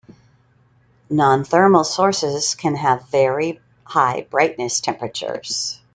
[1.11, 5.79] Nonthermal sources can have very high brightness temperatures.